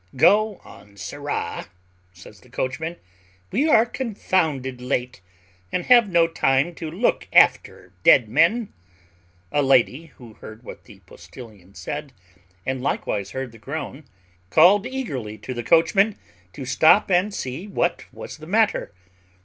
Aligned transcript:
"Go 0.15 0.57
on, 0.63 0.97
sirrah," 0.97 1.67
says 2.11 2.39
the 2.39 2.49
coachman; 2.49 2.95
"we 3.51 3.69
are 3.69 3.85
confounded 3.85 4.81
late, 4.81 5.21
and 5.71 5.85
have 5.85 6.09
no 6.09 6.27
time 6.27 6.73
to 6.73 6.89
look 6.89 7.27
after 7.31 7.93
dead 8.01 8.27
men." 8.27 8.73
A 9.51 9.61
lady, 9.61 10.07
who 10.17 10.33
heard 10.33 10.63
what 10.63 10.85
the 10.85 11.01
postillion 11.01 11.75
said, 11.75 12.13
and 12.65 12.81
likewise 12.81 13.29
heard 13.29 13.51
the 13.51 13.59
groan, 13.59 14.05
called 14.49 14.87
eagerly 14.87 15.37
to 15.37 15.53
the 15.53 15.61
coachman 15.61 16.17
to 16.53 16.65
stop 16.65 17.11
and 17.11 17.31
see 17.31 17.67
what 17.67 18.11
was 18.11 18.37
the 18.37 18.47
matter. 18.47 18.95